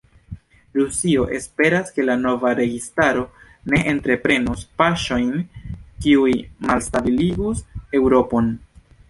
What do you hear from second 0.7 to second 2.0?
Rusio esperas,